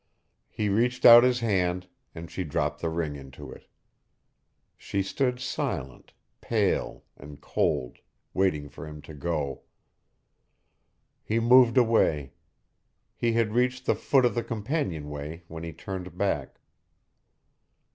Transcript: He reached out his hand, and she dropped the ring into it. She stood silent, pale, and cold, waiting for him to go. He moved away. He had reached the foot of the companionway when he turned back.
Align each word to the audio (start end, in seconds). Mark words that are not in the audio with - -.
He 0.49 0.67
reached 0.67 1.05
out 1.05 1.23
his 1.23 1.41
hand, 1.41 1.85
and 2.15 2.31
she 2.31 2.43
dropped 2.43 2.81
the 2.81 2.89
ring 2.89 3.15
into 3.15 3.51
it. 3.51 3.67
She 4.75 5.03
stood 5.03 5.39
silent, 5.39 6.13
pale, 6.41 7.03
and 7.17 7.39
cold, 7.39 7.99
waiting 8.33 8.67
for 8.67 8.87
him 8.87 9.03
to 9.03 9.13
go. 9.13 9.61
He 11.23 11.39
moved 11.39 11.77
away. 11.77 12.33
He 13.15 13.33
had 13.33 13.53
reached 13.53 13.85
the 13.85 13.93
foot 13.93 14.25
of 14.25 14.33
the 14.33 14.43
companionway 14.43 15.43
when 15.47 15.61
he 15.63 15.71
turned 15.71 16.17
back. 16.17 16.57